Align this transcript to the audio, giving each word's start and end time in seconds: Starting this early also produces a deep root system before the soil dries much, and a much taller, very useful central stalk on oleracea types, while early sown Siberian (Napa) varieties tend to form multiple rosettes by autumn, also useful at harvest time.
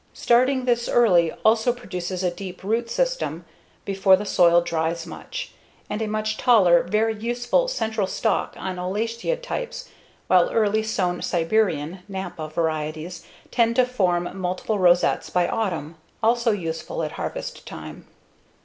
Starting 0.15 0.65
this 0.65 0.89
early 0.89 1.31
also 1.45 1.71
produces 1.71 2.23
a 2.23 2.31
deep 2.33 2.63
root 2.63 2.89
system 2.89 3.45
before 3.85 4.15
the 4.15 4.25
soil 4.25 4.59
dries 4.59 5.05
much, 5.05 5.51
and 5.91 6.01
a 6.01 6.07
much 6.07 6.37
taller, 6.37 6.81
very 6.81 7.15
useful 7.15 7.67
central 7.67 8.07
stalk 8.07 8.55
on 8.57 8.77
oleracea 8.77 9.39
types, 9.39 9.89
while 10.25 10.49
early 10.49 10.81
sown 10.81 11.21
Siberian 11.21 11.99
(Napa) 12.07 12.47
varieties 12.49 13.27
tend 13.51 13.75
to 13.75 13.85
form 13.85 14.27
multiple 14.35 14.79
rosettes 14.79 15.29
by 15.29 15.47
autumn, 15.47 15.95
also 16.23 16.49
useful 16.49 17.03
at 17.03 17.11
harvest 17.11 17.67
time. 17.67 18.07